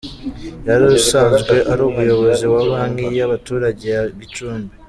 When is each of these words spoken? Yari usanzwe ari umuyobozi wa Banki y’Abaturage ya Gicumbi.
Yari 0.67 0.83
usanzwe 0.99 1.55
ari 1.71 1.81
umuyobozi 1.89 2.45
wa 2.53 2.61
Banki 2.69 3.07
y’Abaturage 3.17 3.85
ya 3.95 4.03
Gicumbi. 4.19 4.73